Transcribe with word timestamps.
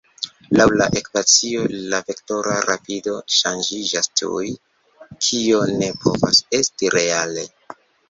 Laŭ 0.59 0.65
la 0.79 0.85
ekvacio, 1.01 1.65
la 1.91 1.99
vektora 2.07 2.57
rapido 2.69 3.15
ŝanĝiĝas 3.37 4.11
tuj, 4.23 4.43
kio 5.29 5.63
ne 5.79 5.95
povas 6.05 6.45
esti 6.65 6.95
reale. 7.01 7.51